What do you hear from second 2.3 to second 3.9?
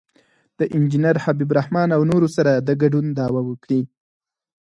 سره د ګډون دعوه وکړي.